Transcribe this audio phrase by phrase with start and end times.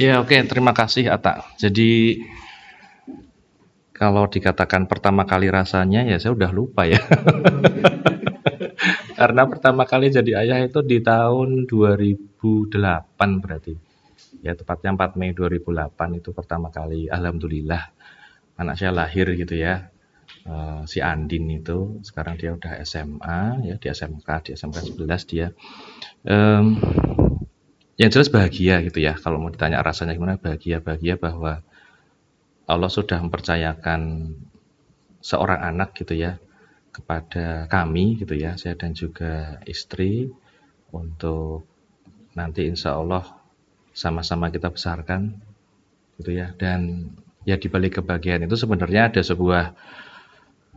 [0.00, 1.44] Ya oke, terima kasih Ata.
[1.60, 2.24] Jadi
[3.92, 6.96] kalau dikatakan pertama kali rasanya ya saya udah lupa ya.
[9.20, 13.76] Karena pertama kali jadi ayah itu di tahun 2008 berarti.
[14.40, 17.92] Ya tepatnya 4 Mei 2008 itu pertama kali alhamdulillah
[18.56, 19.92] anak saya lahir gitu ya.
[20.48, 25.52] Uh, si Andin itu sekarang dia udah SMA ya di SMK di SMK 11 dia
[26.24, 26.80] um,
[28.00, 31.60] yang jelas bahagia gitu ya kalau mau ditanya rasanya gimana bahagia bahagia bahwa
[32.64, 34.32] Allah sudah mempercayakan
[35.20, 36.40] seorang anak gitu ya
[36.96, 40.32] kepada kami gitu ya saya dan juga istri
[40.96, 41.68] untuk
[42.34, 43.40] nanti insya Allah
[43.92, 45.36] sama-sama kita besarkan
[46.20, 46.54] gitu ya.
[46.54, 47.10] Dan
[47.44, 49.64] ya di balik kebahagiaan itu sebenarnya ada sebuah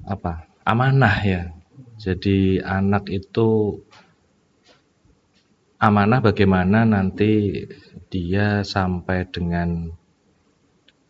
[0.10, 1.42] apa amanah ya.
[1.98, 3.80] Jadi anak itu
[5.84, 7.64] amanah bagaimana nanti
[8.08, 9.92] dia sampai dengan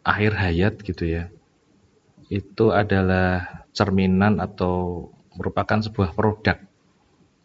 [0.01, 1.29] akhir hayat gitu ya.
[2.33, 6.57] Itu adalah cerminan atau merupakan sebuah produk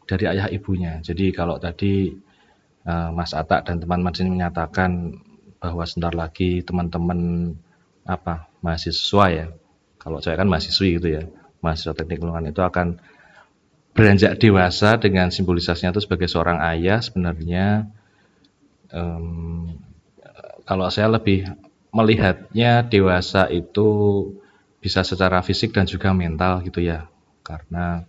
[0.08, 1.04] dari ayah ibunya.
[1.04, 2.16] Jadi kalau tadi
[2.88, 5.20] uh, Mas Atta dan teman-teman sini menyatakan
[5.60, 7.52] bahwa sebentar lagi teman-teman
[8.08, 9.46] apa mahasiswa ya.
[10.00, 11.22] Kalau saya kan mahasiswi gitu ya.
[11.60, 12.96] Mahasiswa teknik lingkungan itu akan
[13.96, 17.90] beranjak dewasa dengan simbolisasinya itu sebagai seorang ayah sebenarnya
[18.94, 19.74] um,
[20.68, 21.48] kalau saya lebih
[21.90, 23.88] melihatnya dewasa itu
[24.78, 27.08] bisa secara fisik dan juga mental gitu ya.
[27.40, 28.04] Karena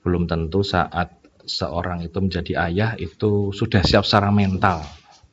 [0.00, 1.12] belum tentu saat
[1.44, 4.80] seorang itu menjadi ayah itu sudah siap secara mental.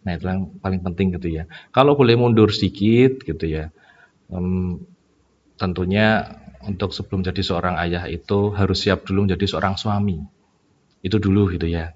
[0.03, 1.43] Nah itu yang paling penting gitu ya.
[1.71, 3.71] Kalau boleh mundur sedikit gitu ya
[4.31, 4.83] um,
[5.57, 10.19] tentunya untuk sebelum jadi seorang ayah itu harus siap dulu menjadi seorang suami.
[10.99, 11.95] Itu dulu gitu ya.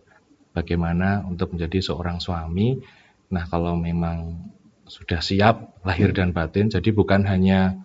[0.56, 2.80] Bagaimana untuk menjadi seorang suami.
[3.32, 4.48] Nah, kalau memang
[4.88, 7.80] sudah siap lahir dan batin, jadi bukan hanya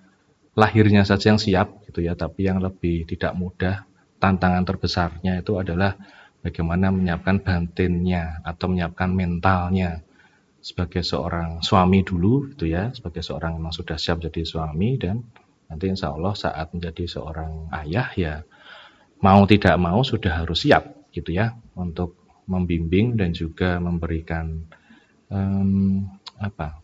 [0.58, 3.86] lahirnya saja yang siap gitu ya, tapi yang lebih tidak mudah,
[4.18, 5.94] tantangan terbesarnya itu adalah
[6.42, 10.02] bagaimana menyiapkan batinnya atau menyiapkan mentalnya
[10.58, 15.22] sebagai seorang suami dulu gitu ya, sebagai seorang yang sudah siap jadi suami dan
[15.66, 18.34] Nanti insya Allah saat menjadi seorang ayah ya
[19.20, 22.14] mau tidak mau sudah harus siap gitu ya untuk
[22.46, 24.62] membimbing dan juga memberikan
[25.32, 26.06] um,
[26.38, 26.78] apa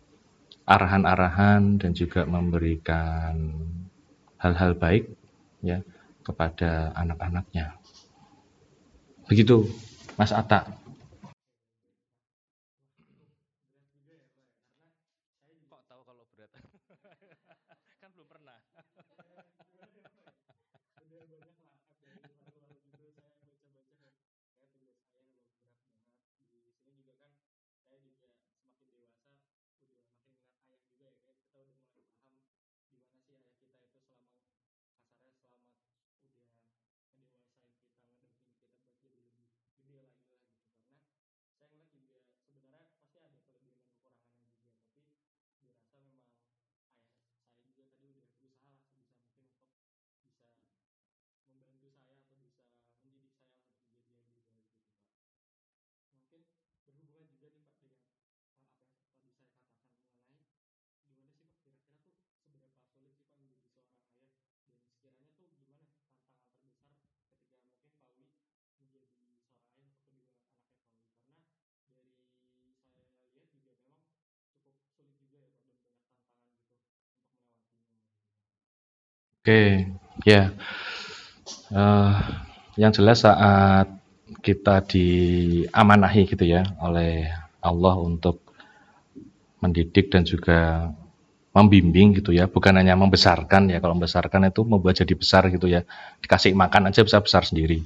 [0.67, 3.35] arahan-arahan dan juga memberikan
[4.39, 5.07] hal-hal baik
[5.63, 5.79] ya
[6.23, 7.79] kepada anak-anaknya.
[9.27, 9.67] Begitu
[10.19, 10.82] Mas Atta.
[79.43, 79.91] Oke,
[80.23, 80.55] ya.
[81.67, 82.15] Uh,
[82.79, 83.91] yang jelas saat
[84.39, 87.27] kita diamanahi gitu ya oleh
[87.59, 88.39] Allah untuk
[89.59, 90.87] mendidik dan juga
[91.51, 93.83] membimbing gitu ya, bukan hanya membesarkan ya.
[93.83, 95.83] Kalau membesarkan itu membuat jadi besar gitu ya.
[96.23, 97.83] Dikasih makan aja bisa besar sendiri.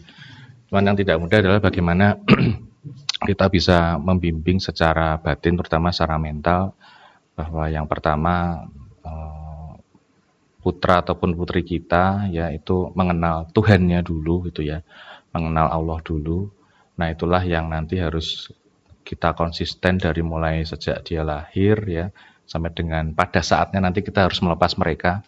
[0.70, 2.22] Cuman yang tidak mudah adalah bagaimana
[3.34, 6.78] kita bisa membimbing secara batin terutama secara mental
[7.34, 8.62] bahwa yang pertama
[10.62, 14.84] putra ataupun putri kita ya itu mengenal Tuhannya dulu gitu ya
[15.32, 16.50] mengenal Allah dulu.
[16.98, 18.50] Nah itulah yang nanti harus
[19.06, 22.10] kita konsisten dari mulai sejak dia lahir ya
[22.48, 25.22] sampai dengan pada saatnya nanti kita harus melepas mereka.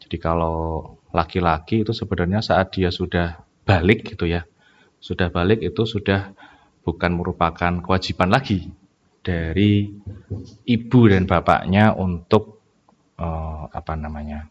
[0.00, 4.42] Jadi kalau laki-laki itu sebenarnya saat dia sudah balik gitu ya
[5.00, 6.32] sudah balik itu sudah
[6.84, 8.68] bukan merupakan kewajiban lagi
[9.20, 9.88] dari
[10.64, 12.60] ibu dan bapaknya untuk
[13.16, 14.48] uh, apa namanya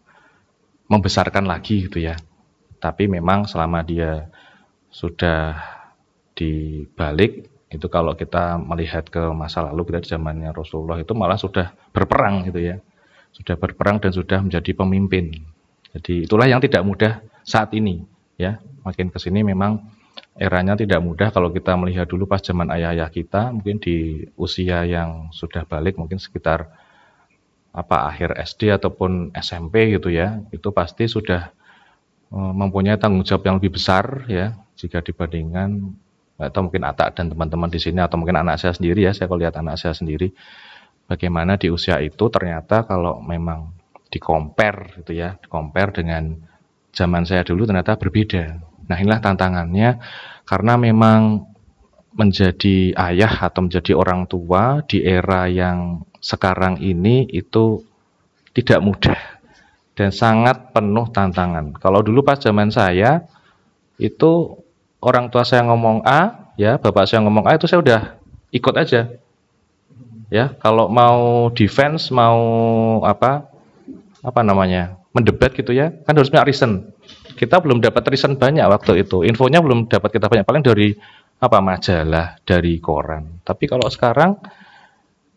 [0.90, 2.18] membesarkan lagi gitu ya.
[2.82, 4.28] Tapi memang selama dia
[4.90, 5.56] sudah
[6.34, 11.70] dibalik Itu kalau kita melihat ke masa lalu kita di zamannya Rasulullah itu malah sudah
[11.94, 12.82] berperang gitu ya.
[13.30, 15.30] Sudah berperang dan sudah menjadi pemimpin.
[15.94, 18.02] Jadi itulah yang tidak mudah saat ini
[18.42, 18.58] ya.
[18.82, 19.86] Makin ke sini memang
[20.34, 25.30] eranya tidak mudah kalau kita melihat dulu pas zaman ayah-ayah kita mungkin di usia yang
[25.30, 26.74] sudah balik mungkin sekitar
[27.70, 31.54] apa akhir SD ataupun SMP gitu ya itu pasti sudah
[32.34, 35.94] eh, mempunyai tanggung jawab yang lebih besar ya jika dibandingkan
[36.40, 39.44] atau mungkin Atak dan teman-teman di sini atau mungkin anak saya sendiri ya saya kalau
[39.44, 40.32] lihat anak saya sendiri
[41.12, 43.76] bagaimana di usia itu ternyata kalau memang
[44.10, 46.40] di compare gitu ya compare dengan
[46.96, 48.58] zaman saya dulu ternyata berbeda.
[48.90, 50.02] Nah inilah tantangannya
[50.48, 51.46] karena memang
[52.18, 57.84] menjadi ayah atau menjadi orang tua di era yang sekarang ini itu
[58.54, 59.20] tidak mudah
[60.00, 61.76] dan sangat penuh tantangan.
[61.76, 63.28] Kalau dulu pas zaman saya
[64.00, 64.56] itu
[65.04, 68.02] orang tua saya ngomong A, ya bapak saya ngomong A itu saya udah
[68.56, 69.12] ikut aja.
[70.30, 72.38] Ya, kalau mau defense, mau
[73.02, 73.50] apa,
[74.22, 76.86] apa namanya, mendebat gitu ya, kan harus punya reason.
[77.34, 80.94] Kita belum dapat reason banyak waktu itu, infonya belum dapat kita banyak, paling dari
[81.42, 83.42] apa majalah, dari koran.
[83.42, 84.38] Tapi kalau sekarang,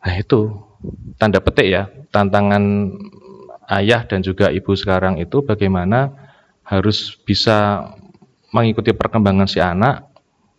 [0.05, 0.61] nah itu
[1.17, 2.93] tanda petik ya, tantangan
[3.71, 6.13] ayah dan juga ibu sekarang itu bagaimana
[6.67, 7.89] harus bisa
[8.53, 10.07] mengikuti perkembangan si anak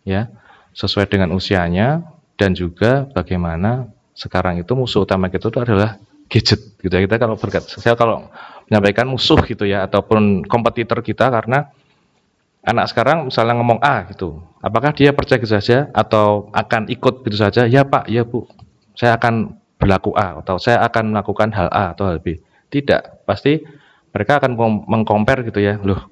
[0.02, 0.28] ya
[0.74, 2.02] sesuai dengan usianya
[2.34, 7.02] dan juga bagaimana sekarang itu musuh utama kita itu adalah gadget gitu ya.
[7.06, 8.26] Kita kalau berkat saya kalau
[8.66, 11.70] menyampaikan musuh gitu ya ataupun kompetitor kita karena
[12.64, 17.36] anak sekarang misalnya ngomong A gitu apakah dia percaya gitu saja atau akan ikut gitu
[17.38, 17.68] saja?
[17.70, 18.48] Ya Pak ya Bu.
[18.94, 22.40] Saya akan berlaku A atau saya akan melakukan hal A atau hal B.
[22.72, 23.60] Tidak pasti
[24.16, 24.56] mereka akan
[24.88, 25.76] mengcompare gitu ya.
[25.84, 26.08] Loh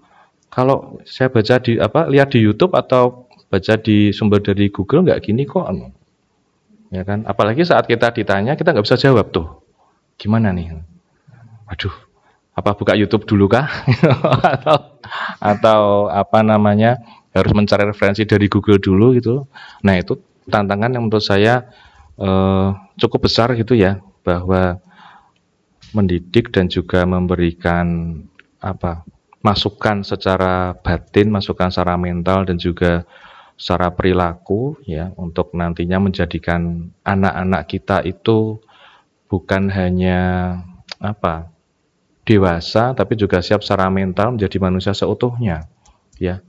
[0.53, 5.25] kalau saya baca di apa lihat di YouTube atau baca di sumber dari Google nggak
[5.25, 5.65] gini kok
[6.93, 7.25] ya kan?
[7.25, 9.49] Apalagi saat kita ditanya kita nggak bisa jawab tuh.
[10.21, 10.77] Gimana nih?
[11.73, 12.13] Aduh
[12.53, 13.65] apa buka YouTube dulu kah?
[14.61, 14.77] Atau
[15.41, 17.01] atau apa namanya
[17.33, 19.49] harus mencari referensi dari Google dulu gitu.
[19.81, 20.21] Nah itu
[20.53, 21.65] tantangan yang menurut saya
[22.19, 22.69] eh,
[22.99, 24.81] cukup besar gitu ya bahwa
[25.93, 28.17] mendidik dan juga memberikan
[28.63, 29.05] apa
[29.43, 33.05] masukan secara batin, masukan secara mental dan juga
[33.59, 38.63] secara perilaku ya untuk nantinya menjadikan anak-anak kita itu
[39.29, 40.21] bukan hanya
[41.03, 41.51] apa
[42.23, 45.69] dewasa tapi juga siap secara mental menjadi manusia seutuhnya
[46.17, 46.41] ya.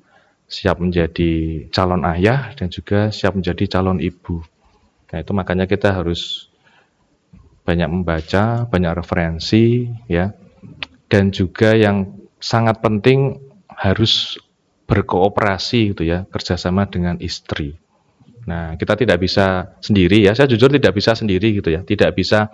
[0.44, 4.44] Siap menjadi calon ayah dan juga siap menjadi calon ibu
[5.13, 6.50] nah itu makanya kita harus
[7.63, 10.33] banyak membaca banyak referensi ya
[11.13, 12.10] dan juga yang
[12.42, 13.38] sangat penting
[13.69, 14.42] harus
[14.89, 17.80] berkooperasi gitu ya, kerjasama dengan istri.
[18.44, 22.51] Nah, kita tidak bisa sendiri ya, saya jujur tidak bisa sendiri gitu ya, tidak bisa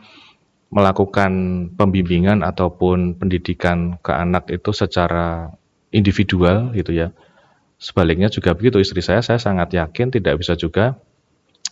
[0.70, 1.32] melakukan
[1.74, 5.50] pembimbingan ataupun pendidikan ke anak itu secara
[5.90, 7.10] individual gitu ya.
[7.82, 11.00] Sebaliknya juga begitu istri saya, saya sangat yakin tidak bisa juga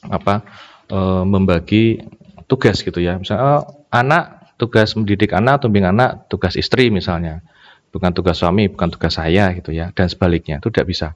[0.08, 0.42] apa
[0.88, 2.08] e, membagi
[2.48, 3.20] tugas gitu ya.
[3.20, 7.46] Misalnya oh, anak tugas mendidik anak, tumbing anak, tugas istri misalnya
[7.92, 11.08] bukan tugas suami, bukan tugas saya gitu ya, dan sebaliknya itu tidak bisa.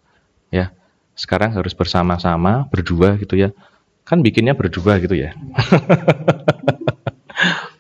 [0.52, 0.72] Ya,
[1.16, 3.52] sekarang harus bersama-sama, berdua gitu ya.
[4.08, 5.36] Kan bikinnya berdua gitu ya.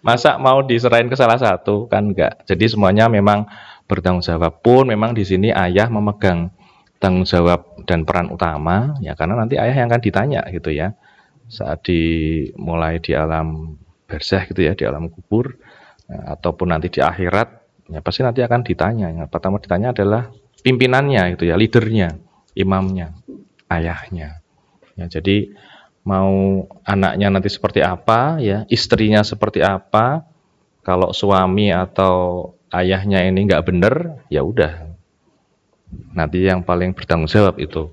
[0.05, 2.41] Masa mau diserahin ke salah satu kan enggak.
[2.49, 3.45] Jadi semuanya memang
[3.85, 6.49] bertanggung jawab pun memang di sini ayah memegang
[6.97, 10.97] tanggung jawab dan peran utama ya karena nanti ayah yang akan ditanya gitu ya.
[11.51, 13.75] Saat dimulai di alam
[14.07, 15.51] bersih gitu ya, di alam kubur
[16.07, 17.49] ataupun nanti di akhirat
[17.91, 19.11] ya pasti nanti akan ditanya.
[19.11, 20.31] Yang pertama ditanya adalah
[20.63, 22.15] pimpinannya itu ya, leadernya,
[22.55, 23.11] imamnya,
[23.67, 24.39] ayahnya.
[24.95, 25.51] Ya, jadi
[26.07, 30.25] mau anaknya nanti seperti apa ya, istrinya seperti apa,
[30.81, 34.87] kalau suami atau ayahnya ini nggak benar, ya udah.
[36.15, 37.91] Nanti yang paling bertanggung jawab itu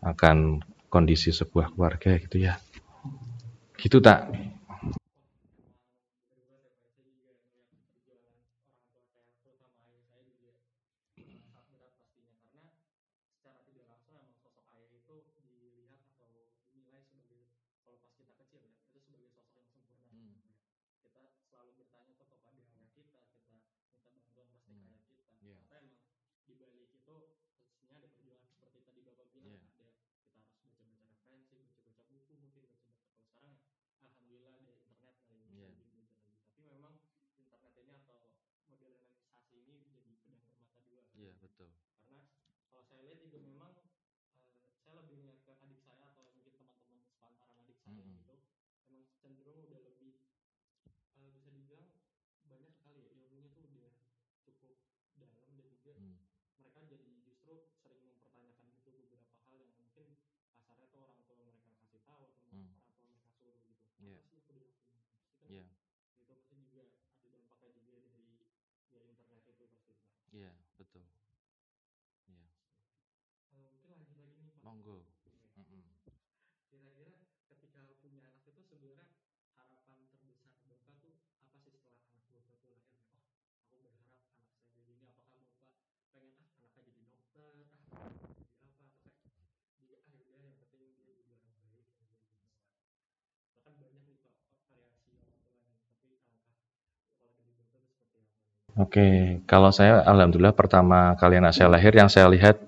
[0.00, 2.56] akan kondisi sebuah keluarga gitu ya.
[3.78, 4.30] Gitu tak?
[70.34, 71.06] Iya betul
[72.26, 72.50] iya yeah.
[73.54, 75.06] uh, mungkin lanjut lagi nih pak monggo
[76.66, 79.06] kira-kira ketika punya anak itu sebenarnya
[79.54, 83.62] harapan terbesar bapak tuh apa sih setelah anak bapak tuh lahir oh aku berharap anak
[83.70, 83.86] saya
[84.74, 87.62] jadi ini apakah bapak pengen ah anaknya jadi dokter ah jadi
[88.66, 89.54] apa atau kayak
[89.86, 92.42] dia ah udah yang penting dia jadi orang baik dia jadi
[93.54, 94.34] bahkan banyak nih pak
[94.66, 96.58] variasi orang tua yang tapi alangkah
[97.22, 98.42] kalau dari bapak itu seperti apa
[98.74, 102.58] Oke, kalau saya alhamdulillah pertama kali anak saya lahir yang saya lihat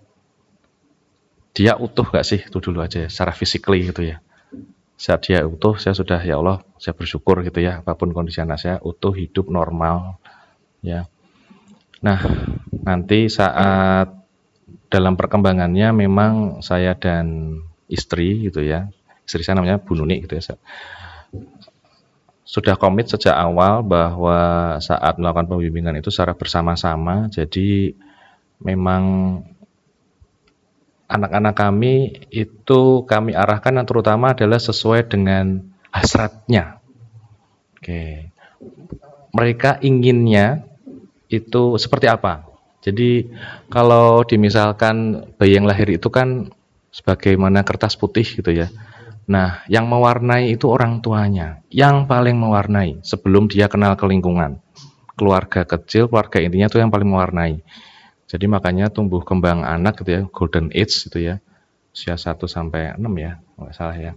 [1.50, 2.38] dia utuh gak sih?
[2.46, 4.22] Itu dulu aja ya, secara physically gitu ya.
[4.94, 8.62] Saat dia utuh saya sudah ya Allah saya bersyukur gitu ya apa pun kondisi anak
[8.62, 10.22] saya utuh hidup normal
[10.78, 11.10] ya.
[12.06, 12.22] Nah
[12.86, 14.14] nanti saat
[14.86, 17.58] dalam perkembangannya memang saya dan
[17.90, 18.86] istri gitu ya
[19.26, 20.54] istri saya namanya Bu Nuni gitu ya
[22.46, 27.90] sudah komit sejak awal bahwa saat melakukan pembimbingan itu secara bersama-sama jadi
[28.62, 29.02] memang
[31.06, 31.94] anak-anak kami
[32.34, 35.62] itu kami arahkan yang terutama adalah sesuai dengan
[35.94, 36.82] hasratnya.
[37.78, 38.34] Oke.
[39.30, 40.66] Mereka inginnya
[41.30, 42.46] itu seperti apa?
[42.82, 43.26] Jadi
[43.70, 46.50] kalau dimisalkan bayi yang lahir itu kan
[46.94, 48.70] sebagaimana kertas putih gitu ya.
[49.26, 54.62] Nah, yang mewarnai itu orang tuanya, yang paling mewarnai sebelum dia kenal ke lingkungan.
[55.18, 57.58] Keluarga kecil, keluarga intinya itu yang paling mewarnai.
[58.30, 61.42] Jadi makanya tumbuh kembang anak gitu ya, golden age gitu ya,
[61.90, 64.12] usia 1 sampai 6 ya, nggak salah ya.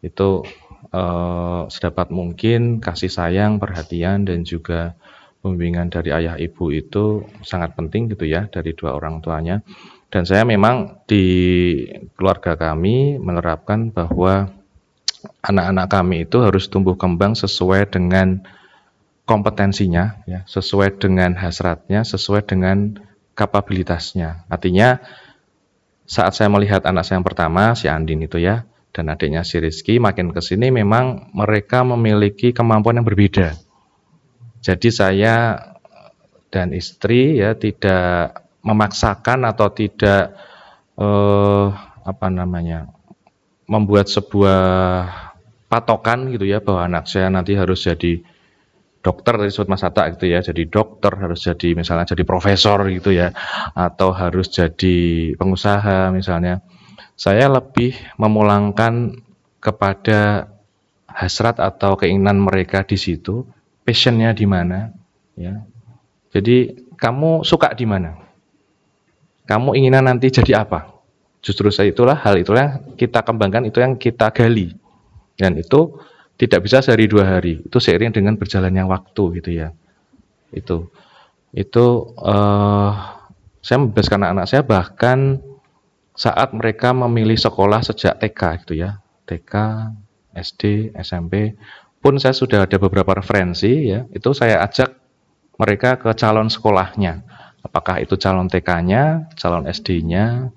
[0.00, 0.48] Itu
[0.88, 4.96] eh, sedapat mungkin kasih sayang, perhatian dan juga
[5.44, 9.60] pembimbingan dari ayah ibu itu sangat penting gitu ya dari dua orang tuanya.
[10.08, 11.26] Dan saya memang di
[12.14, 14.53] keluarga kami menerapkan bahwa
[15.44, 18.42] anak-anak kami itu harus tumbuh kembang sesuai dengan
[19.24, 23.00] kompetensinya ya, sesuai dengan hasratnya, sesuai dengan
[23.34, 24.44] kapabilitasnya.
[24.52, 25.00] Artinya
[26.04, 29.96] saat saya melihat anak saya yang pertama, si Andin itu ya, dan adiknya si Rizky,
[29.98, 33.56] makin ke sini memang mereka memiliki kemampuan yang berbeda.
[34.60, 35.58] Jadi saya
[36.48, 40.38] dan istri ya tidak memaksakan atau tidak
[40.96, 41.66] eh,
[42.04, 42.92] apa namanya
[43.64, 44.62] membuat sebuah
[45.68, 48.22] patokan gitu ya bahwa anak saya nanti harus jadi
[49.04, 53.12] dokter dari Sobat Mas Hatta gitu ya, jadi dokter harus jadi misalnya jadi profesor gitu
[53.12, 53.36] ya,
[53.76, 54.96] atau harus jadi
[55.36, 56.64] pengusaha misalnya.
[57.14, 59.20] Saya lebih memulangkan
[59.60, 60.48] kepada
[61.04, 63.44] hasrat atau keinginan mereka di situ,
[63.84, 64.88] passionnya di mana,
[65.36, 65.62] ya.
[66.32, 68.16] Jadi kamu suka di mana?
[69.44, 70.93] Kamu inginan nanti jadi apa?
[71.44, 74.72] Justru saya itulah hal itulah yang kita kembangkan, itu yang kita gali.
[75.36, 76.00] Dan itu
[76.40, 77.60] tidak bisa sehari dua hari.
[77.60, 79.68] Itu seiring dengan berjalannya waktu gitu ya.
[80.56, 80.88] Itu.
[81.52, 82.90] Itu uh,
[83.60, 85.44] saya membebaskan anak-anak saya bahkan
[86.16, 89.04] saat mereka memilih sekolah sejak TK gitu ya.
[89.28, 89.52] TK
[90.32, 91.54] SD SMP
[92.00, 94.08] pun saya sudah ada beberapa referensi ya.
[94.10, 94.96] Itu saya ajak
[95.60, 97.20] mereka ke calon sekolahnya.
[97.64, 100.52] Apakah itu calon TK-nya calon SD-nya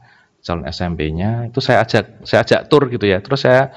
[0.48, 3.76] calon SMP-nya itu saya ajak saya ajak tur gitu ya terus saya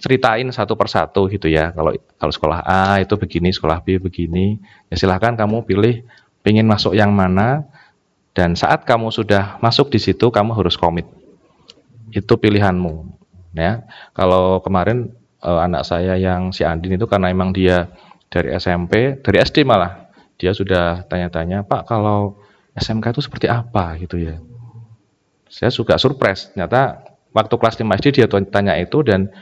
[0.00, 1.72] ceritain satu persatu gitu ya.
[1.72, 4.60] Kalau kalau sekolah A itu begini, sekolah B begini,
[4.92, 6.04] ya silahkan kamu pilih
[6.44, 7.64] ingin masuk yang mana
[8.36, 11.08] dan saat kamu sudah masuk di situ kamu harus komit.
[12.12, 13.16] Itu pilihanmu.
[13.56, 13.88] Ya.
[14.12, 17.88] Kalau kemarin eh, anak saya yang si Andin itu karena emang dia
[18.30, 22.38] dari SMP, dari SD malah dia sudah tanya-tanya, "Pak, kalau
[22.78, 24.38] SMK itu seperti apa?" gitu ya.
[25.50, 26.54] Saya juga surprise.
[26.54, 27.02] Ternyata
[27.34, 29.34] waktu kelas 5 SD dia tanya itu dan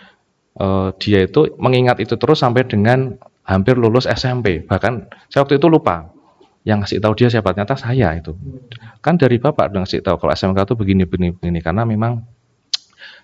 [0.57, 4.65] uh, dia itu mengingat itu terus sampai dengan hampir lulus SMP.
[4.65, 6.09] Bahkan saya waktu itu lupa
[6.67, 8.37] yang ngasih tahu dia siapa ternyata saya itu.
[9.01, 12.25] Kan dari bapak udah ngasih tahu kalau SMK itu begini begini begini karena memang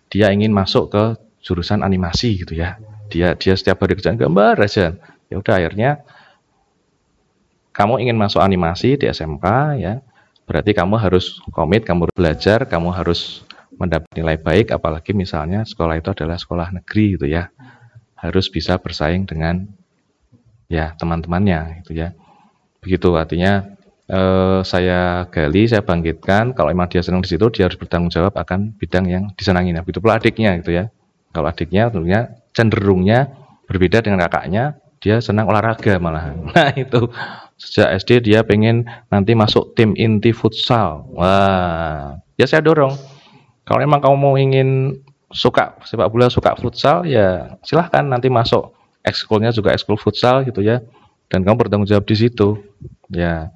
[0.09, 1.05] dia ingin masuk ke
[1.45, 2.81] jurusan animasi gitu ya.
[3.13, 4.97] Dia dia setiap hari kerjaan gambar aja.
[5.29, 5.91] Ya udah akhirnya
[7.75, 10.01] kamu ingin masuk animasi di SMK ya.
[10.45, 15.99] Berarti kamu harus komit, kamu harus belajar, kamu harus mendapat nilai baik apalagi misalnya sekolah
[15.99, 17.51] itu adalah sekolah negeri gitu ya.
[18.15, 19.67] Harus bisa bersaing dengan
[20.69, 22.13] ya teman-temannya gitu ya.
[22.81, 23.75] Begitu artinya
[24.09, 28.37] eh, saya gali saya bangkitkan kalau emang dia senang di situ dia harus bertanggung jawab
[28.37, 29.73] akan bidang yang disenangi.
[29.73, 30.93] Nah begitu pula adiknya gitu ya.
[31.35, 32.21] Kalau adiknya tentunya
[32.55, 33.35] cenderungnya
[33.67, 36.33] berbeda dengan kakaknya, dia senang olahraga malah.
[36.55, 37.11] Nah itu
[37.55, 41.07] sejak SD dia pengen nanti masuk tim inti futsal.
[41.15, 42.95] Wah, ya saya dorong.
[43.65, 45.01] Kalau memang kamu mau ingin
[45.33, 50.85] suka sepak bola, suka futsal, ya silahkan nanti masuk ekskulnya juga ekskul futsal gitu ya.
[51.33, 52.61] Dan kamu bertanggung jawab di situ.
[53.09, 53.51] Ya,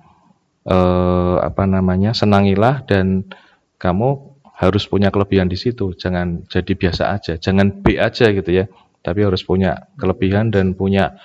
[0.64, 3.28] eh, apa namanya, senangilah dan
[3.78, 5.94] kamu harus punya kelebihan di situ.
[5.94, 8.66] Jangan jadi biasa aja, jangan B aja gitu ya.
[8.98, 11.16] Tapi harus punya kelebihan dan punya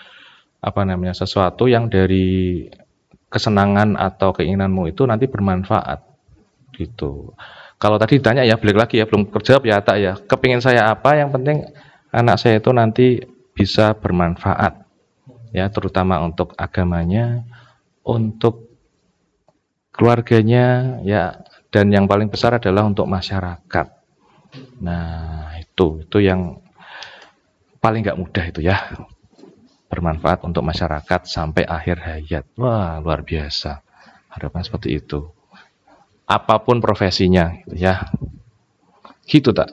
[0.63, 2.63] apa namanya sesuatu yang dari
[3.27, 5.99] kesenangan atau keinginanmu itu nanti bermanfaat
[6.79, 7.35] gitu.
[7.75, 10.15] Kalau tadi ditanya ya balik lagi ya belum terjawab ya tak ya.
[10.15, 11.19] Kepingin saya apa?
[11.19, 11.57] Yang penting
[12.15, 13.19] anak saya itu nanti
[13.51, 14.87] bisa bermanfaat
[15.51, 17.43] ya terutama untuk agamanya,
[18.07, 18.71] untuk
[19.91, 21.43] keluarganya ya
[21.75, 23.87] dan yang paling besar adalah untuk masyarakat.
[24.79, 26.61] Nah itu itu yang
[27.83, 28.79] paling nggak mudah itu ya
[29.93, 32.49] bermanfaat untuk masyarakat sampai akhir hayat.
[32.57, 33.85] Wah, luar biasa.
[34.33, 35.29] Harapan seperti itu.
[36.25, 38.09] Apa pun profesinya, gitu ya.
[39.29, 39.69] Gitu tak?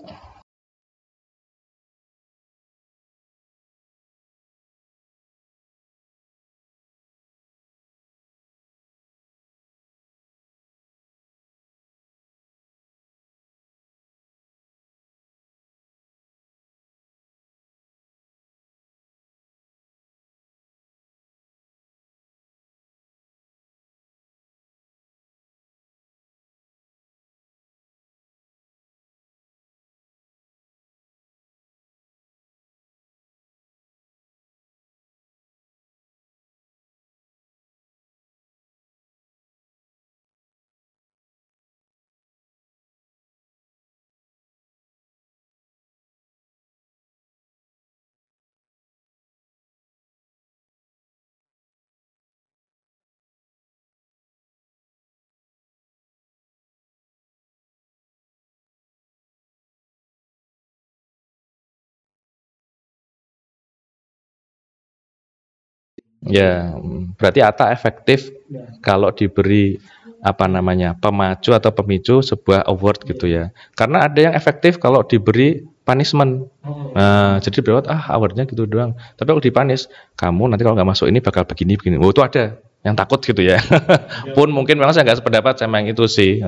[66.30, 66.74] Ya,
[67.18, 68.64] berarti ATA efektif ya.
[68.80, 69.78] kalau diberi
[70.20, 73.52] apa namanya pemacu atau pemicu sebuah award gitu ya.
[73.72, 76.46] Karena ada yang efektif kalau diberi punishment.
[76.60, 76.92] Oh.
[76.92, 78.94] Nah, jadi berarti ah awardnya gitu doang.
[79.16, 79.88] Tapi kalau dipanis,
[80.20, 81.96] kamu nanti kalau nggak masuk ini bakal begini begini.
[81.96, 83.58] Oh itu ada yang takut gitu ya.
[83.58, 83.60] ya.
[84.36, 86.44] Pun mungkin memang saya nggak sependapat sama yang itu sih.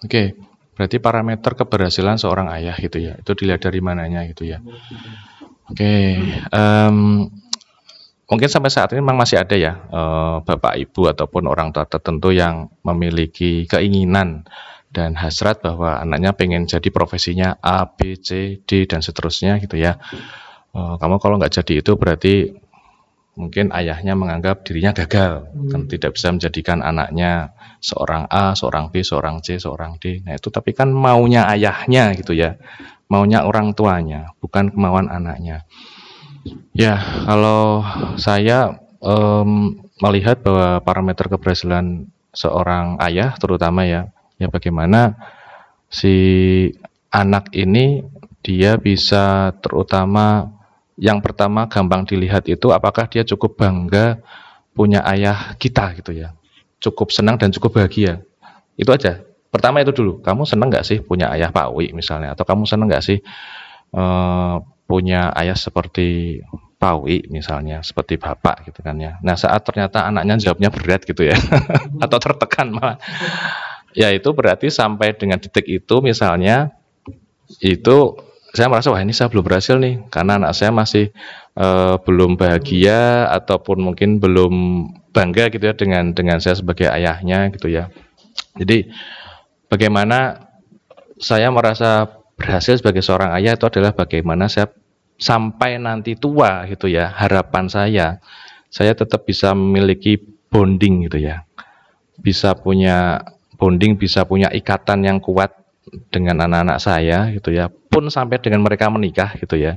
[0.00, 0.32] Oke,
[0.72, 4.64] berarti parameter keberhasilan seorang ayah gitu ya, itu dilihat dari mananya gitu ya.
[5.68, 6.18] Oke,
[6.50, 7.28] um,
[8.26, 12.32] mungkin sampai saat ini memang masih ada ya uh, bapak ibu ataupun orang tua tertentu
[12.32, 14.48] yang memiliki keinginan
[14.90, 20.00] dan hasrat bahwa anaknya pengen jadi profesinya A, B, C, D dan seterusnya gitu ya.
[20.74, 22.34] Uh, kamu kalau nggak jadi itu berarti
[23.38, 25.70] mungkin ayahnya menganggap dirinya gagal hmm.
[25.70, 30.20] kan tidak bisa menjadikan anaknya seorang A, seorang B, seorang C, seorang D.
[30.22, 32.60] Nah, itu tapi kan maunya ayahnya gitu ya.
[33.10, 35.66] Maunya orang tuanya, bukan kemauan anaknya.
[36.76, 37.82] Ya, kalau
[38.20, 45.18] saya um, melihat bahwa parameter keberhasilan seorang ayah terutama ya, ya bagaimana
[45.90, 46.14] si
[47.10, 48.06] anak ini
[48.40, 50.54] dia bisa terutama
[51.00, 54.20] yang pertama gampang dilihat itu apakah dia cukup bangga
[54.76, 56.36] punya ayah kita gitu ya.
[56.76, 58.20] Cukup senang dan cukup bahagia.
[58.76, 59.24] Itu aja.
[59.50, 62.86] pertama itu dulu kamu seneng nggak sih punya ayah Pak Wi misalnya atau kamu seneng
[62.86, 63.18] nggak sih
[63.98, 66.38] uh, punya ayah seperti
[66.78, 71.26] Pak Wi misalnya seperti bapak gitu kan ya nah saat ternyata anaknya jawabnya berat gitu
[71.26, 71.34] ya
[72.06, 73.02] atau tertekan malah
[73.90, 76.70] ya itu berarti sampai dengan detik itu misalnya
[77.58, 78.14] itu
[78.50, 81.14] saya merasa wah ini saya belum berhasil nih karena anak saya masih
[81.54, 84.52] uh, belum bahagia ataupun mungkin belum
[85.14, 87.90] bangga gitu ya dengan dengan saya sebagai ayahnya gitu ya.
[88.58, 88.90] Jadi
[89.70, 90.50] bagaimana
[91.20, 94.72] saya merasa berhasil sebagai seorang ayah itu adalah bagaimana saya
[95.20, 98.24] sampai nanti tua gitu ya harapan saya
[98.72, 100.16] saya tetap bisa memiliki
[100.48, 101.44] bonding gitu ya
[102.16, 103.20] bisa punya
[103.60, 105.59] bonding bisa punya ikatan yang kuat
[106.10, 109.76] dengan anak-anak saya gitu ya pun sampai dengan mereka menikah gitu ya.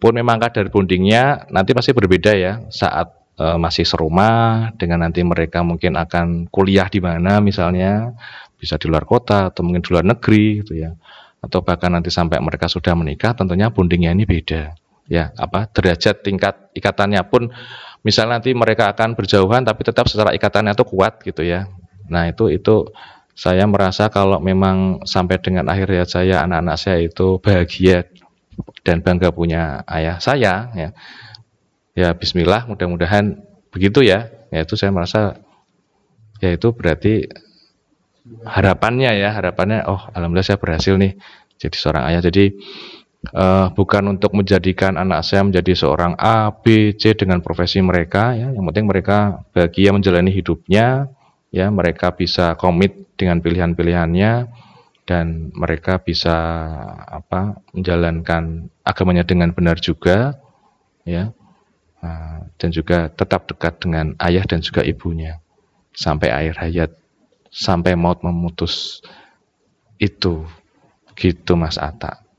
[0.00, 5.60] Pun memang kadar bondingnya nanti pasti berbeda ya saat e, masih serumah dengan nanti mereka
[5.60, 8.16] mungkin akan kuliah di mana misalnya
[8.56, 10.96] bisa di luar kota atau mungkin di luar negeri gitu ya.
[11.40, 14.76] Atau bahkan nanti sampai mereka sudah menikah tentunya bondingnya ini beda
[15.10, 17.50] ya apa derajat tingkat ikatannya pun
[18.06, 21.68] misalnya nanti mereka akan berjauhan tapi tetap secara ikatannya itu kuat gitu ya.
[22.08, 22.88] Nah itu itu
[23.40, 28.04] saya merasa kalau memang sampai dengan akhir hayat saya anak-anak saya itu bahagia
[28.84, 30.92] dan bangga punya ayah saya ya.
[31.96, 33.40] Ya Bismillah mudah-mudahan
[33.72, 34.28] begitu ya.
[34.52, 35.40] Ya itu saya merasa
[36.44, 37.32] ya itu berarti
[38.44, 41.16] harapannya ya harapannya oh alhamdulillah saya berhasil nih
[41.56, 42.20] jadi seorang ayah.
[42.20, 42.60] Jadi
[43.32, 48.52] uh, bukan untuk menjadikan anak saya menjadi seorang A B C dengan profesi mereka ya.
[48.52, 51.08] Yang penting mereka bahagia menjalani hidupnya
[51.50, 54.32] ya mereka bisa komit dengan pilihan-pilihannya
[55.04, 56.34] dan mereka bisa
[57.10, 60.38] apa menjalankan agamanya dengan benar juga
[61.02, 61.34] ya.
[62.00, 65.42] Nah, dan juga tetap dekat dengan ayah dan juga ibunya
[65.92, 66.90] sampai akhir hayat
[67.52, 69.04] sampai maut memutus.
[70.00, 70.48] Itu
[71.12, 72.29] gitu Mas Atta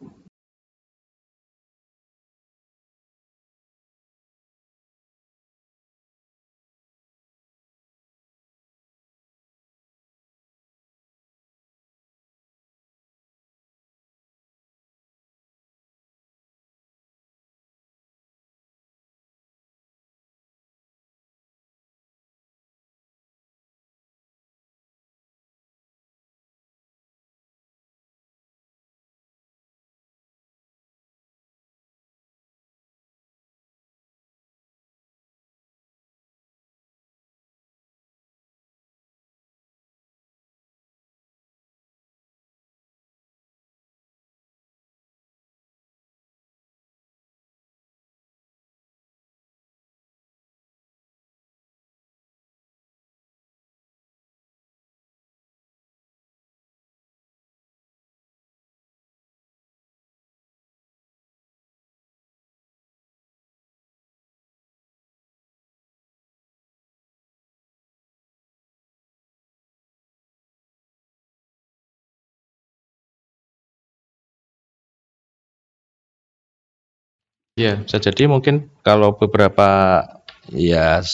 [77.61, 80.01] Ya, bisa jadi mungkin kalau beberapa
[80.49, 81.05] ya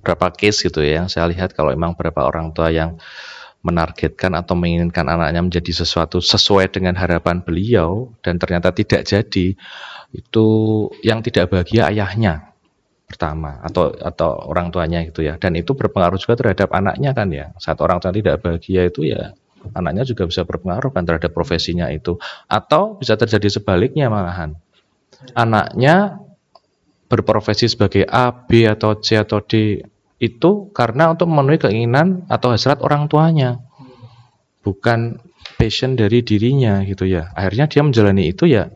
[0.00, 2.96] beberapa case gitu ya, saya lihat kalau memang beberapa orang tua yang
[3.60, 9.52] menargetkan atau menginginkan anaknya menjadi sesuatu sesuai dengan harapan beliau dan ternyata tidak jadi,
[10.16, 10.46] itu
[11.04, 12.56] yang tidak bahagia ayahnya
[13.04, 15.36] pertama atau atau orang tuanya gitu ya.
[15.36, 17.52] Dan itu berpengaruh juga terhadap anaknya kan ya.
[17.60, 19.36] Saat orang tua tidak bahagia itu ya
[19.76, 24.56] anaknya juga bisa berpengaruh kan terhadap profesinya itu atau bisa terjadi sebaliknya malahan
[25.34, 26.22] anaknya
[27.08, 29.82] berprofesi sebagai A, B atau C atau D
[30.18, 33.62] itu karena untuk memenuhi keinginan atau hasrat orang tuanya.
[34.62, 35.22] Bukan
[35.56, 37.32] passion dari dirinya gitu ya.
[37.32, 38.68] Akhirnya dia menjalani itu ya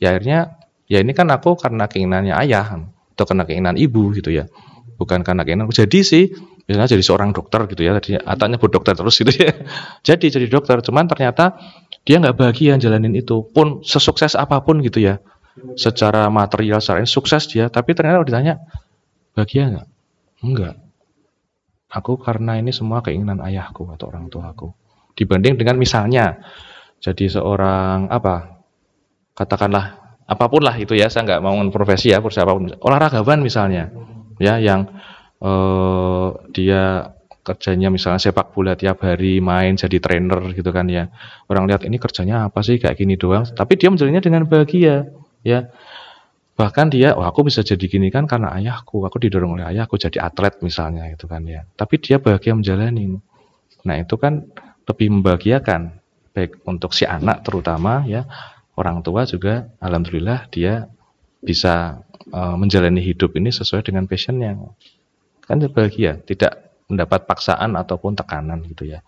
[0.00, 0.56] ya akhirnya
[0.88, 4.48] ya ini kan aku karena keinginannya ayah atau karena keinginan ibu gitu ya.
[4.96, 5.68] Bukan karena keinginan.
[5.68, 6.24] Jadi sih
[6.64, 9.52] misalnya jadi seorang dokter gitu ya tadi atanya buat dokter terus gitu ya.
[10.08, 11.60] jadi jadi dokter cuman ternyata
[12.06, 15.20] dia nggak bahagia jalanin itu pun sesukses apa pun gitu ya
[15.74, 17.68] secara material secara sukses dia.
[17.68, 18.54] Tapi ternyata ditanya
[19.34, 19.88] bahagia nggak?
[20.44, 20.74] Enggak.
[21.90, 24.70] Aku karena ini semua keinginan ayahku atau orang tuaku.
[25.18, 26.38] Dibanding dengan misalnya
[27.02, 28.62] jadi seorang apa
[29.34, 29.98] katakanlah
[30.30, 32.70] apa pun lah itu ya saya nggak mau profesi ya apa pun.
[32.78, 33.90] Olahragawan misalnya
[34.38, 34.86] ya yang
[35.42, 37.10] eh, dia
[37.40, 41.10] kerjanya misalnya sepak bola tiap hari main jadi trainer gitu kan ya.
[41.50, 42.78] Orang lihat ini kerjanya apa sih?
[42.78, 43.48] Kayak gini doang.
[43.48, 45.10] Tapi dia menjalannya dengan bahagia
[45.46, 45.70] ya.
[46.56, 49.00] Bahkan dia oh aku bisa jadi gini kan karena ayahku.
[49.08, 51.64] Aku didorong oleh ayahku jadi atlet misalnya gitu kan ya.
[51.76, 53.16] Tapi dia bahagia menjalani.
[53.88, 54.44] Nah itu kan
[54.84, 55.96] lebih membahagiakan
[56.36, 58.28] baik untuk si anak terutama ya.
[58.76, 60.88] Orang tua juga alhamdulillah dia
[61.40, 64.56] bisa uh, menjalani hidup ini sesuai dengan passionnya.
[65.40, 69.00] Kan bahagia tidak mendapat paksaan ataupun tekanan gitu ya.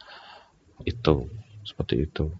[0.88, 1.28] Itu
[1.68, 2.32] seperti itu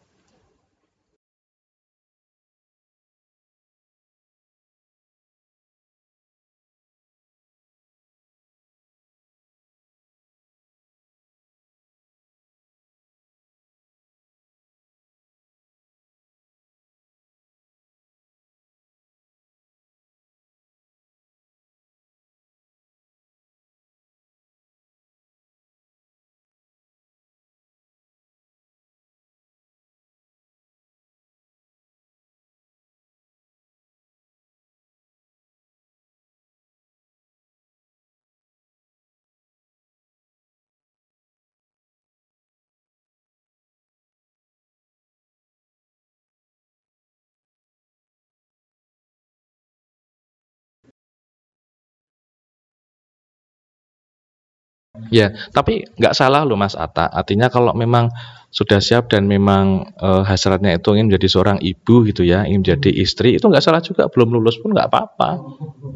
[55.08, 57.08] Ya, tapi nggak salah loh Mas Atta.
[57.08, 58.12] Artinya kalau memang
[58.52, 62.90] sudah siap dan memang e, hasratnya itu ingin menjadi seorang ibu gitu ya, ingin menjadi
[62.92, 64.12] istri, itu nggak salah juga.
[64.12, 65.40] Belum lulus pun nggak apa-apa.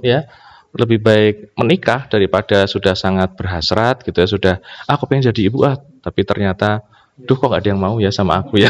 [0.00, 0.24] Ya,
[0.72, 4.54] lebih baik menikah daripada sudah sangat berhasrat gitu ya, sudah
[4.88, 6.84] aku pengen jadi ibu ah, tapi ternyata
[7.16, 8.68] duh kok gak ada yang mau ya sama aku ya?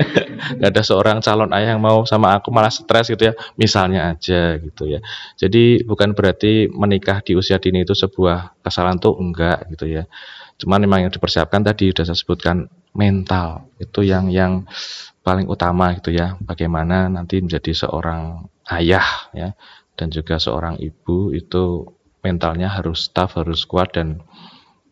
[0.60, 3.34] Gak ada seorang calon ayah yang mau sama aku malah stres gitu ya.
[3.58, 5.02] Misalnya aja gitu ya.
[5.34, 10.06] Jadi bukan berarti menikah di usia dini itu sebuah kesalahan tuh enggak gitu ya.
[10.62, 13.66] Cuman memang yang dipersiapkan tadi sudah saya sebutkan mental.
[13.82, 14.70] Itu yang yang
[15.26, 16.38] paling utama gitu ya.
[16.38, 19.54] Bagaimana nanti menjadi seorang ayah ya.
[19.98, 21.84] Dan juga seorang ibu itu
[22.22, 24.22] mentalnya harus tough harus kuat dan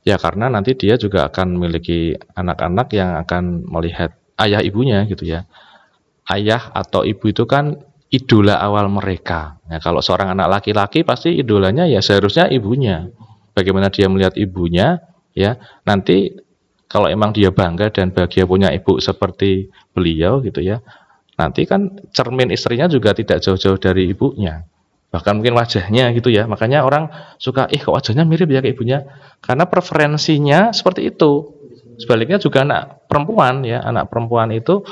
[0.08, 5.44] Ya karena nanti dia juga akan memiliki anak-anak yang akan melihat ayah ibunya gitu ya.
[6.24, 7.76] Ayah atau ibu itu kan
[8.08, 9.60] idola awal mereka.
[9.68, 13.12] Ya, kalau seorang anak laki-laki pasti idolanya ya seharusnya ibunya.
[13.52, 14.96] Bagaimana dia melihat ibunya
[15.36, 16.32] ya nanti
[16.88, 20.80] kalau emang dia bangga dan bahagia punya ibu seperti beliau gitu ya
[21.36, 24.64] nanti kan cermin istrinya juga tidak jauh-jauh dari ibunya
[25.08, 26.44] bahkan mungkin wajahnya gitu ya.
[26.44, 27.08] Makanya orang
[27.40, 28.98] suka ih kok wajahnya mirip ya kayak ibunya?
[29.40, 31.56] Karena preferensinya seperti itu.
[31.98, 34.86] Sebaliknya juga anak perempuan ya anak perempuan itu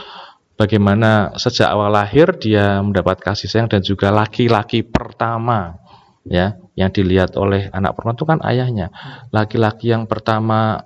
[0.59, 5.79] bagaimana sejak awal lahir dia mendapat kasih sayang dan juga laki-laki pertama
[6.27, 8.87] ya yang dilihat oleh anak perempuan itu kan ayahnya.
[9.31, 10.83] Laki-laki yang pertama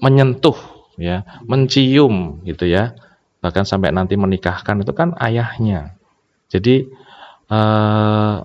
[0.00, 0.56] menyentuh
[0.96, 2.96] ya mencium gitu ya.
[3.44, 5.94] Bahkan sampai nanti menikahkan itu kan ayahnya.
[6.48, 6.88] Jadi
[7.52, 8.36] eh,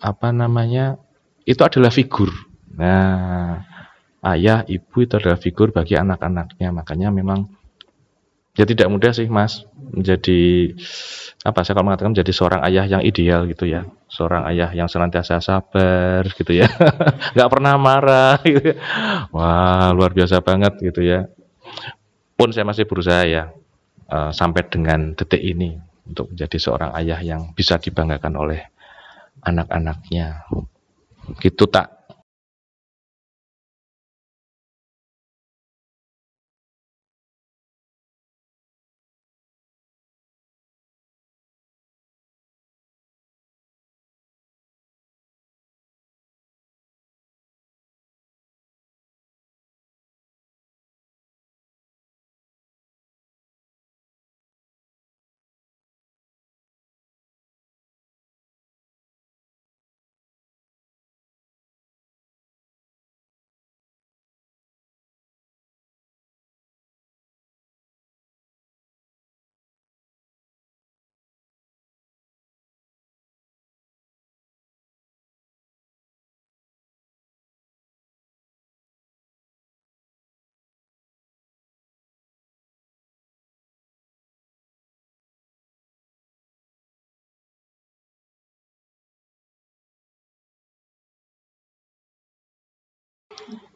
[0.00, 1.00] apa namanya
[1.46, 2.28] itu adalah figur.
[2.76, 3.62] Nah,
[4.26, 6.74] ayah, ibu itu adalah figur bagi anak-anaknya.
[6.74, 7.48] Makanya memang
[8.56, 10.72] ya tidak mudah sih Mas menjadi
[11.46, 13.86] apa saya kalau mengatakan menjadi seorang ayah yang ideal gitu ya.
[14.10, 16.66] Seorang ayah yang senantiasa sabar gitu ya.
[17.38, 18.74] nggak pernah marah gitu.
[18.74, 18.76] Ya.
[19.30, 21.30] Wah, luar biasa banget gitu ya.
[22.36, 23.54] Pun saya masih berusaha ya
[24.10, 28.75] uh, sampai dengan detik ini untuk menjadi seorang ayah yang bisa dibanggakan oleh
[29.46, 30.42] anak-anaknya.
[31.38, 31.95] Gitu tak?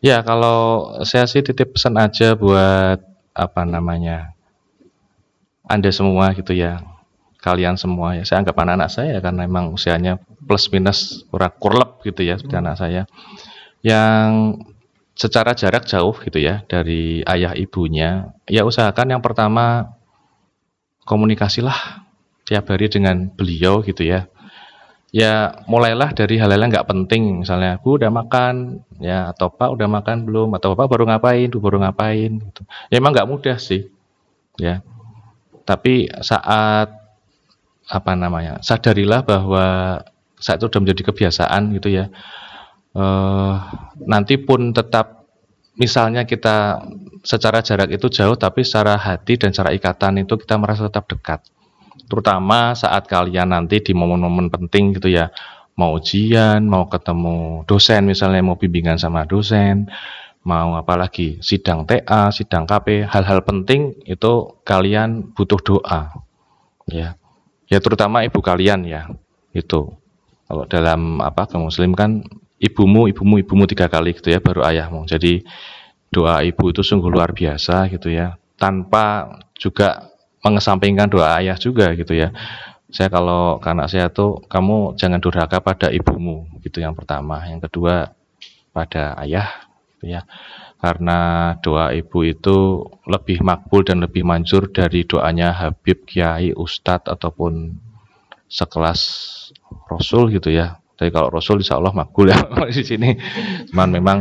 [0.00, 3.04] Ya, kalau saya sih titip pesan aja buat
[3.36, 4.32] apa namanya
[5.68, 6.82] Anda semua gitu ya,
[7.44, 8.24] kalian semua ya.
[8.24, 12.76] Saya anggap anak-anak saya karena memang usianya plus minus kurang kurlep gitu ya seperti anak
[12.80, 13.02] saya
[13.80, 14.60] yang
[15.16, 18.32] secara jarak jauh gitu ya dari ayah ibunya.
[18.48, 19.92] Ya usahakan yang pertama
[21.04, 22.04] komunikasilah
[22.48, 24.26] tiap hari dengan beliau gitu ya.
[25.10, 28.84] Ya mulailah dari hal-hal yang nggak penting misalnya bu udah makan.
[29.00, 30.54] Ya atau pak udah makan belum?
[30.56, 31.48] Atau bapak baru ngapain?
[31.50, 32.30] Baru ngapain?
[32.40, 32.62] Gitu.
[32.92, 33.88] ya emang nggak mudah sih
[34.60, 34.84] ya.
[35.64, 37.00] Tapi saat
[37.90, 39.98] apa namanya sadarilah bahwa
[40.38, 42.06] saat itu sudah menjadi kebiasaan gitu ya
[42.94, 43.54] uh,
[44.06, 45.26] nanti pun tetap
[45.74, 46.86] misalnya kita
[47.26, 51.42] secara jarak itu jauh tapi secara hati dan secara ikatan itu kita merasa tetap dekat
[52.10, 55.30] terutama saat kalian nanti di momen-momen penting gitu ya.
[55.78, 59.88] Mau ujian mau ketemu dosen misalnya mau bimbingan sama dosen
[60.44, 66.10] mau apalagi sidang TA sidang KP hal-hal penting itu kalian butuh doa
[66.90, 67.16] ya.
[67.70, 69.06] Ya terutama ibu kalian ya
[69.54, 69.94] itu.
[70.50, 72.26] Kalau dalam apa ke muslim kan
[72.58, 75.06] ibumu ibumu ibumu tiga kali gitu ya baru ayahmu.
[75.06, 75.46] Jadi
[76.10, 78.34] doa ibu itu sungguh luar biasa gitu ya.
[78.58, 80.09] Tanpa juga
[80.40, 82.32] mengesampingkan doa ayah juga gitu ya.
[82.90, 87.46] Saya kalau anak saya tuh kamu jangan durhaka pada ibumu gitu yang pertama.
[87.46, 88.10] Yang kedua
[88.74, 90.26] pada ayah gitu ya.
[90.80, 97.76] Karena doa ibu itu lebih makbul dan lebih manjur dari doanya Habib, Kiai, Ustadz ataupun
[98.48, 99.00] sekelas
[99.92, 100.80] Rasul gitu ya.
[100.96, 102.40] Tapi kalau Rasul insya Allah makbul ya
[102.72, 103.12] di sini.
[103.70, 104.18] Cuman memang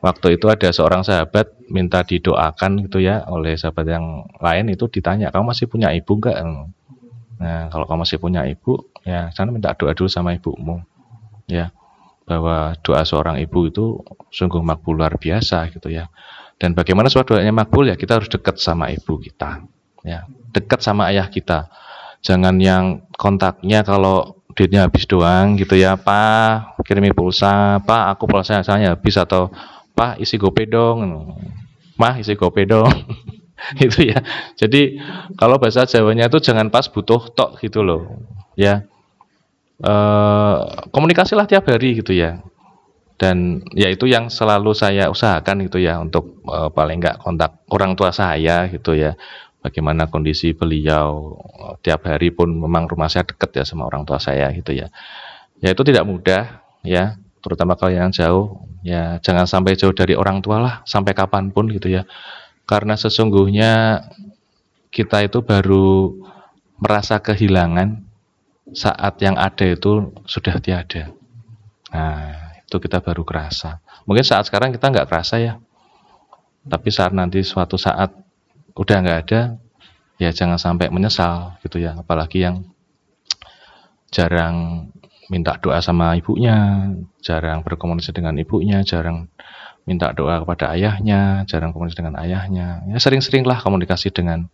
[0.00, 5.28] waktu itu ada seorang sahabat minta didoakan gitu ya oleh sahabat yang lain itu ditanya
[5.28, 6.36] kamu masih punya ibu enggak
[7.40, 10.84] nah kalau kamu masih punya ibu ya sana minta doa dulu sama ibumu.
[11.50, 11.74] Ya
[12.28, 13.98] bahwa doa seorang ibu itu
[14.30, 16.06] sungguh makbul luar biasa gitu ya.
[16.60, 17.88] Dan bagaimana supaya doanya makbul?
[17.88, 19.64] Ya kita harus dekat sama ibu kita
[20.06, 20.28] ya.
[20.52, 21.72] Dekat sama ayah kita.
[22.20, 28.60] Jangan yang kontaknya kalau duitnya habis doang gitu ya pak kirimi pulsa pak aku pulsa
[28.66, 29.48] saya habis atau
[29.94, 31.34] Pak isi gope dong.
[32.00, 32.90] Mah isi gope dong.
[33.84, 34.24] Itu ya.
[34.56, 34.96] Jadi
[35.36, 38.24] kalau bahasa Jawanya itu jangan pas butuh tok gitu loh
[38.56, 38.88] ya.
[39.80, 39.94] E,
[40.88, 42.40] komunikasilah tiap hari gitu ya.
[43.20, 47.92] Dan ya itu yang selalu saya usahakan gitu ya untuk e, paling enggak kontak orang
[47.92, 49.12] tua saya gitu ya.
[49.60, 51.36] Bagaimana kondisi beliau
[51.84, 54.88] tiap hari pun memang rumah saya deket ya sama orang tua saya gitu ya.
[55.60, 60.40] Ya itu tidak mudah ya terutama kalau yang jauh ya jangan sampai jauh dari orang
[60.44, 62.04] tua lah sampai kapan pun gitu ya.
[62.68, 64.04] Karena sesungguhnya
[64.94, 66.14] kita itu baru
[66.78, 68.02] merasa kehilangan
[68.70, 71.10] saat yang ada itu sudah tiada.
[71.90, 73.82] Nah itu kita baru kerasa.
[74.06, 75.58] Mungkin saat sekarang kita nggak kerasa ya.
[76.64, 78.14] Tapi saat nanti suatu saat
[78.78, 79.40] udah nggak ada
[80.20, 81.98] ya jangan sampai menyesal gitu ya.
[81.98, 82.62] Apalagi yang
[84.14, 84.90] jarang
[85.30, 86.90] minta doa sama ibunya,
[87.22, 89.30] jarang berkomunikasi dengan ibunya, jarang
[89.86, 92.82] minta doa kepada ayahnya, jarang komunikasi dengan ayahnya.
[92.90, 94.50] Ya sering-seringlah komunikasi dengan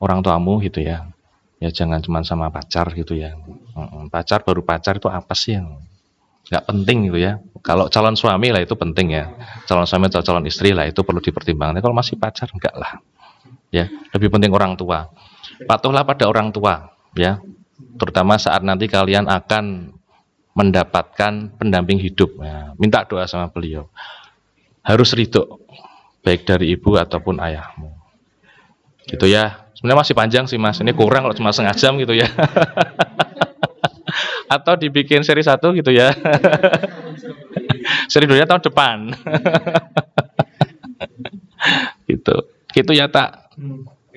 [0.00, 1.12] orang tuamu gitu ya.
[1.60, 3.36] Ya jangan cuma sama pacar gitu ya.
[4.08, 5.84] Pacar baru pacar itu apa sih yang
[6.48, 7.36] nggak penting gitu ya.
[7.60, 9.28] Kalau calon suami lah itu penting ya.
[9.68, 11.84] Calon suami atau calon istri lah itu perlu dipertimbangkan.
[11.84, 13.04] Kalau masih pacar enggak lah.
[13.70, 13.86] Ya,
[14.16, 15.12] lebih penting orang tua.
[15.68, 17.38] Patuhlah pada orang tua, ya
[18.00, 19.92] terutama saat nanti kalian akan
[20.54, 22.34] mendapatkan pendamping hidup.
[22.40, 23.88] Ya, minta doa sama beliau.
[24.82, 25.62] Harus ridho,
[26.24, 27.92] baik dari ibu ataupun ayahmu.
[29.08, 29.66] Gitu ya.
[29.74, 30.78] Sebenarnya masih panjang sih mas.
[30.78, 32.28] Ini kurang kalau cuma setengah jam gitu ya.
[34.54, 36.12] Atau dibikin seri satu gitu ya.
[38.12, 38.96] seri dua tahun depan.
[42.10, 42.36] gitu.
[42.70, 43.50] Gitu ya tak.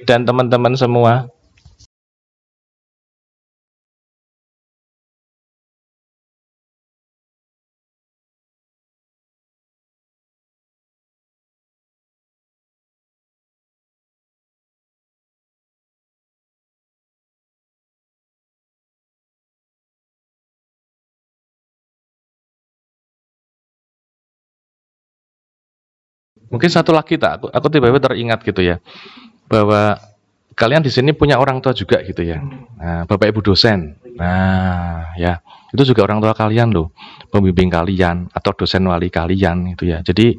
[0.04, 1.32] Dan teman-teman semua.
[26.54, 28.78] Mungkin satu lagi tak, aku, aku tiba-tiba teringat gitu ya,
[29.50, 29.98] bahwa
[30.54, 32.38] kalian di sini punya orang tua juga gitu ya.
[32.78, 35.42] Nah, bapak ibu dosen, nah ya
[35.74, 36.94] itu juga orang tua kalian loh,
[37.34, 40.06] pembimbing kalian atau dosen wali kalian gitu ya.
[40.06, 40.38] Jadi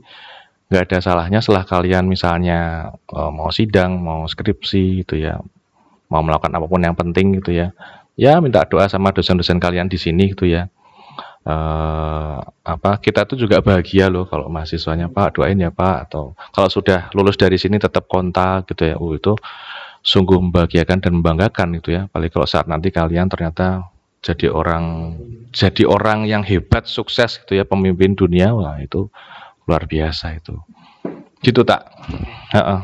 [0.70, 5.42] nggak ada salahnya setelah kalian misalnya eh, mau sidang, mau skripsi gitu ya,
[6.06, 7.74] mau melakukan apa pun yang penting gitu ya,
[8.14, 10.70] ya minta doa sama dosen-dosen kalian di sini gitu ya
[11.44, 16.68] uh, apa kita tuh juga bahagia loh kalau mahasiswanya Pak doain ya Pak atau kalau
[16.72, 18.96] sudah lulus dari sini tetap kontak gitu ya.
[18.96, 19.36] Oh itu
[20.04, 22.08] sungguh membahagiakan dan membanggakan gitu ya.
[22.12, 23.88] Paling kalau saat nanti kalian ternyata
[24.24, 25.16] jadi orang
[25.52, 29.12] jadi orang yang hebat, sukses gitu ya, pemimpin dunia, wah itu
[29.68, 30.56] luar biasa itu.
[31.44, 31.84] Gitu tak?
[32.52, 32.80] Uh -uh.